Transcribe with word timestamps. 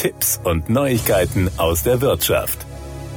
Tipps 0.00 0.40
und 0.44 0.70
Neuigkeiten 0.70 1.50
aus 1.58 1.82
der 1.82 2.00
Wirtschaft. 2.00 2.64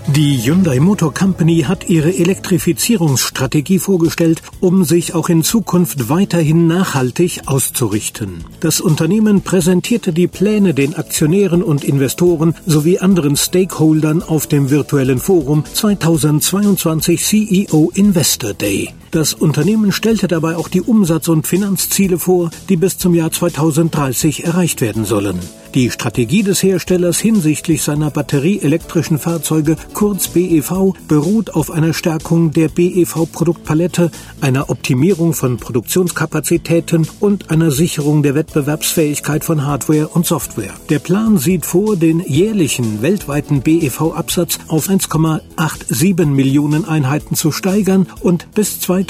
Die 0.08 0.36
Hyundai 0.36 0.82
Motor 0.82 1.14
Company 1.14 1.62
hat 1.62 1.88
ihre 1.88 2.14
Elektrifizierungsstrategie 2.14 3.80
vorgestellt, 3.80 4.42
um 4.60 4.84
sich 4.84 5.16
auch 5.16 5.30
in 5.30 5.44
Zukunft 5.44 6.10
weiterhin 6.10 6.68
nachhaltig 6.68 7.44
auszurichten. 7.46 8.44
Das 8.60 8.82
Unternehmen 8.82 9.44
präsentierte 9.44 10.12
die 10.12 10.28
Pläne 10.28 10.74
den 10.74 10.94
Aktionären 10.96 11.64
und 11.64 11.86
Investoren 11.86 12.54
sowie 12.66 13.00
anderen 13.00 13.38
Stakeholdern 13.38 14.22
auf 14.22 14.48
dem 14.48 14.70
virtuellen 14.70 15.20
Forum 15.20 15.64
2022 15.64 17.24
CEO 17.24 17.94
Investor 17.96 18.54
Day. 18.54 18.94
Das 19.14 19.36
Unternehmen 19.36 19.92
stellte 19.92 20.28
dabei 20.28 20.56
auch 20.56 20.68
die 20.68 20.82
Umsatz- 20.82 21.28
und 21.28 21.46
Finanzziele 21.46 22.18
vor, 22.18 22.50
die 22.68 22.78
bis 22.78 22.98
zum 22.98 23.14
Jahr 23.14 23.32
2030 23.32 24.44
erreicht 24.44 24.82
werden 24.82 25.06
sollen. 25.06 25.40
Die 25.76 25.90
Strategie 25.90 26.44
des 26.44 26.62
Herstellers 26.62 27.20
hinsichtlich 27.20 27.82
seiner 27.82 28.12
batterieelektrischen 28.12 29.18
Fahrzeuge, 29.18 29.76
kurz 29.96 30.28
BEV, 30.28 30.94
beruht 31.08 31.56
auf 31.56 31.72
einer 31.72 31.94
Stärkung 31.94 32.52
der 32.52 32.70
BEV-Produktpalette, 32.70 34.12
einer 34.40 34.70
Optimierung 34.70 35.34
von 35.34 35.58
Produktionskapazitäten 35.58 37.08
und 37.20 37.50
einer 37.50 37.72
Sicherung 37.72 38.22
der 38.22 38.36
Wettbewerbsfähigkeit 38.36 39.44
von 39.44 39.66
Hardware 39.66 40.10
und 40.10 40.28
Software. 40.28 40.74
Der 40.90 41.00
Plan 41.00 41.40
sieht 41.40 41.66
vor, 41.66 41.96
den 41.96 42.20
jährlichen 42.20 43.02
weltweiten 43.02 43.62
BEV-Absatz 43.62 44.60
auf 44.68 44.90
1,87 44.90 46.26
Millionen 46.28 46.86
Einheiten 46.86 47.34
zu 47.36 47.52
steigern 47.52 48.06
und 48.22 48.52
bis 48.54 48.80
2030 48.80 49.03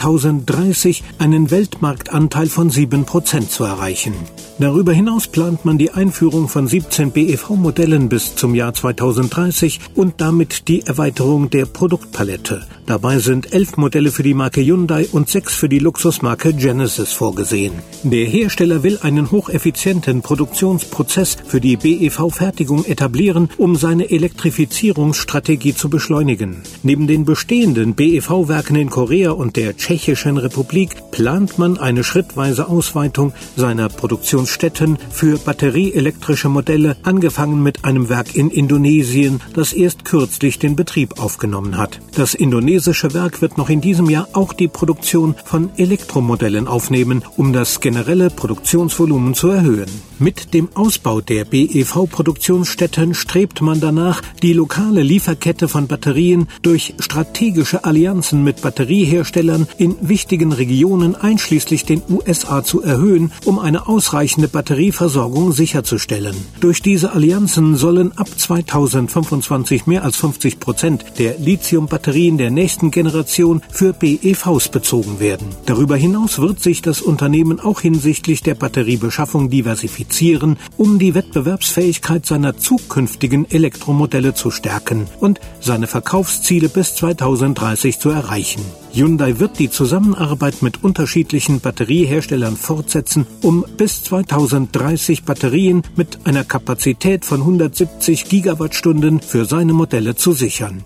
einen 1.19 1.51
Weltmarktanteil 1.51 2.47
von 2.47 2.69
7 2.69 3.05
Prozent 3.05 3.51
zu 3.51 3.63
erreichen. 3.63 4.13
Darüber 4.59 4.93
hinaus 4.93 5.27
plant 5.27 5.65
man 5.65 5.77
die 5.77 5.91
Einführung 5.91 6.47
von 6.47 6.67
17 6.67 7.11
BEV-Modellen 7.11 8.09
bis 8.09 8.35
zum 8.35 8.55
Jahr 8.55 8.73
2030 8.73 9.79
und 9.95 10.21
damit 10.21 10.67
die 10.67 10.85
Erweiterung 10.85 11.49
der 11.49 11.65
Produktpalette. 11.65 12.65
Dabei 12.85 13.19
sind 13.19 13.53
elf 13.53 13.77
Modelle 13.77 14.11
für 14.11 14.23
die 14.23 14.33
Marke 14.33 14.61
Hyundai 14.61 15.07
und 15.11 15.29
sechs 15.29 15.55
für 15.55 15.69
die 15.69 15.79
Luxusmarke 15.79 16.53
Genesis 16.53 17.13
vorgesehen. 17.13 17.73
Der 18.03 18.25
Hersteller 18.25 18.83
will 18.83 18.99
einen 19.01 19.31
hocheffizienten 19.31 20.21
Produktionsprozess 20.21 21.37
für 21.45 21.61
die 21.61 21.77
BEV-Fertigung 21.77 22.83
etablieren, 22.85 23.49
um 23.57 23.77
seine 23.77 24.09
Elektrifizierungsstrategie 24.11 25.73
zu 25.73 25.89
beschleunigen. 25.89 26.61
Neben 26.83 27.07
den 27.07 27.23
bestehenden 27.23 27.95
BEV-Werken 27.95 28.75
in 28.75 28.89
Korea 28.89 29.31
und 29.31 29.55
der 29.55 29.77
Tschechischen 29.77 30.37
Republik 30.37 31.11
plant 31.11 31.57
man 31.57 31.77
eine 31.77 32.03
schrittweise 32.03 32.67
Ausweitung 32.67 33.31
seiner 33.55 33.87
Produktionsstätten 33.87 34.97
für 35.09 35.37
batterieelektrische 35.37 36.49
Modelle, 36.49 36.97
angefangen 37.03 37.63
mit 37.63 37.85
einem 37.85 38.09
Werk 38.09 38.35
in 38.35 38.49
Indonesien, 38.49 39.39
das 39.53 39.71
erst 39.71 40.03
kürzlich 40.03 40.59
den 40.59 40.75
Betrieb 40.75 41.21
aufgenommen 41.21 41.77
hat. 41.77 42.01
Das 42.15 42.33
indonesische 42.73 43.13
Werk 43.13 43.43
wird 43.43 43.59
noch 43.59 43.69
in 43.69 43.81
diesem 43.81 44.09
Jahr 44.09 44.27
auch 44.33 44.51
die 44.51 44.67
Produktion 44.67 45.35
von 45.45 45.69
Elektromodellen 45.77 46.67
aufnehmen, 46.67 47.23
um 47.37 47.53
das 47.53 47.81
generelle 47.81 48.31
Produktionsvolumen 48.31 49.35
zu 49.35 49.49
erhöhen. 49.49 49.89
Mit 50.17 50.55
dem 50.55 50.69
Ausbau 50.73 51.21
der 51.21 51.45
BEV-Produktionsstätten 51.45 53.13
strebt 53.13 53.61
man 53.61 53.79
danach, 53.79 54.21
die 54.41 54.53
lokale 54.53 55.03
Lieferkette 55.03 55.67
von 55.67 55.87
Batterien 55.87 56.47
durch 56.63 56.95
strategische 56.99 57.83
Allianzen 57.83 58.43
mit 58.43 58.61
Batterieherstellern 58.61 59.67
in 59.77 59.95
wichtigen 60.01 60.51
Regionen 60.51 61.13
einschließlich 61.13 61.85
den 61.85 62.01
USA 62.09 62.63
zu 62.63 62.81
erhöhen, 62.81 63.31
um 63.45 63.59
eine 63.59 63.87
ausreichende 63.87 64.47
Batterieversorgung 64.47 65.51
sicherzustellen. 65.51 66.35
Durch 66.59 66.81
diese 66.81 67.11
Allianzen 67.11 67.75
sollen 67.75 68.17
ab 68.17 68.29
2025 68.35 69.85
mehr 69.85 70.03
als 70.03 70.15
50 70.15 70.59
Prozent 70.59 71.05
der 71.19 71.37
Lithium-Batterien 71.37 72.37
der 72.37 72.49
nächsten 72.63 72.91
Generation 72.91 73.61
für 73.69 73.91
BEVs 73.91 74.69
bezogen 74.69 75.19
werden. 75.19 75.49
Darüber 75.65 75.97
hinaus 75.97 76.39
wird 76.39 76.61
sich 76.61 76.81
das 76.81 77.01
Unternehmen 77.01 77.59
auch 77.59 77.81
hinsichtlich 77.81 78.41
der 78.41 78.55
Batteriebeschaffung 78.55 79.49
diversifizieren, 79.49 80.55
um 80.77 80.97
die 80.97 81.13
Wettbewerbsfähigkeit 81.13 82.25
seiner 82.25 82.55
zukünftigen 82.55 83.51
Elektromodelle 83.51 84.33
zu 84.33 84.49
stärken 84.49 85.07
und 85.19 85.41
seine 85.59 85.87
Verkaufsziele 85.87 86.69
bis 86.69 86.95
2030 86.95 87.99
zu 87.99 88.09
erreichen. 88.11 88.61
Hyundai 88.93 89.39
wird 89.39 89.59
die 89.59 89.69
Zusammenarbeit 89.69 90.61
mit 90.61 90.85
unterschiedlichen 90.85 91.59
Batterieherstellern 91.59 92.55
fortsetzen, 92.55 93.27
um 93.41 93.65
bis 93.75 94.05
2030 94.05 95.25
Batterien 95.25 95.81
mit 95.97 96.19
einer 96.23 96.45
Kapazität 96.45 97.25
von 97.25 97.41
170 97.41 98.23
Gigawattstunden 98.23 99.19
für 99.19 99.43
seine 99.43 99.73
Modelle 99.73 100.15
zu 100.15 100.31
sichern. 100.31 100.85